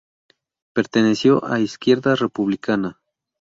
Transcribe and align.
Perteneció 0.73 1.45
a 1.45 1.59
Izquierda 1.59 2.15
Republicana. 2.15 2.99